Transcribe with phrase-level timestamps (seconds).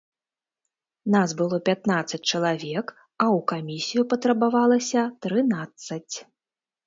[1.15, 2.87] Нас было пятнаццаць чалавек,
[3.21, 6.15] а ў камісію патрабавалася трынаццаць.